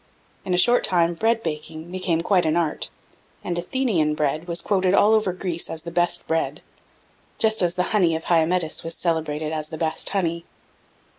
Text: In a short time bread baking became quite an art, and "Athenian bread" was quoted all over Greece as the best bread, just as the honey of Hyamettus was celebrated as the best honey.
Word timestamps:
In 0.45 0.55
a 0.55 0.57
short 0.57 0.83
time 0.83 1.13
bread 1.13 1.43
baking 1.43 1.91
became 1.91 2.21
quite 2.21 2.47
an 2.47 2.57
art, 2.57 2.89
and 3.43 3.55
"Athenian 3.59 4.15
bread" 4.15 4.47
was 4.47 4.59
quoted 4.59 4.95
all 4.95 5.13
over 5.13 5.31
Greece 5.31 5.69
as 5.69 5.83
the 5.83 5.91
best 5.91 6.25
bread, 6.25 6.63
just 7.37 7.61
as 7.61 7.75
the 7.75 7.83
honey 7.93 8.15
of 8.15 8.23
Hyamettus 8.23 8.83
was 8.83 8.95
celebrated 8.95 9.51
as 9.53 9.69
the 9.69 9.77
best 9.77 10.09
honey. 10.09 10.43